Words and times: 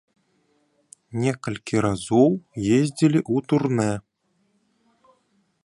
Некалькі 1.23 1.75
разоў 1.87 2.29
ездзілі 2.77 3.19
ў 3.21 3.35
турне. 3.53 3.89